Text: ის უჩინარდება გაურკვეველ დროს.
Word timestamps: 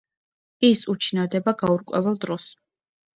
ის 0.69 0.79
უჩინარდება 0.93 1.53
გაურკვეველ 1.59 2.17
დროს. 2.25 2.49